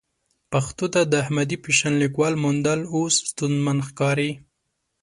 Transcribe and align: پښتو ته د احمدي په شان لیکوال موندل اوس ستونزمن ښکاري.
پښتو 0.51 0.85
ته 0.93 1.01
د 1.11 1.13
احمدي 1.23 1.57
په 1.63 1.69
شان 1.77 1.93
لیکوال 2.03 2.33
موندل 2.43 2.79
اوس 2.93 3.15
ستونزمن 3.31 3.77
ښکاري. 3.87 4.31